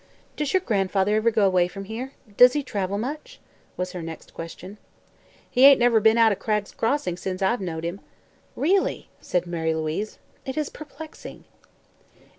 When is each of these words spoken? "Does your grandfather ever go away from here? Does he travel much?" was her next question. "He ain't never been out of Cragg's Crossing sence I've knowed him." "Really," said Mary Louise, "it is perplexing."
"Does 0.35 0.51
your 0.51 0.61
grandfather 0.61 1.15
ever 1.17 1.29
go 1.29 1.45
away 1.45 1.67
from 1.67 1.83
here? 1.83 2.13
Does 2.35 2.53
he 2.53 2.63
travel 2.63 2.97
much?" 2.97 3.39
was 3.77 3.91
her 3.91 4.01
next 4.01 4.33
question. 4.33 4.79
"He 5.47 5.63
ain't 5.63 5.77
never 5.79 5.99
been 5.99 6.17
out 6.17 6.31
of 6.31 6.39
Cragg's 6.39 6.71
Crossing 6.71 7.17
sence 7.17 7.43
I've 7.43 7.61
knowed 7.61 7.83
him." 7.83 8.01
"Really," 8.55 9.09
said 9.19 9.45
Mary 9.45 9.75
Louise, 9.75 10.17
"it 10.43 10.57
is 10.57 10.69
perplexing." 10.71 11.43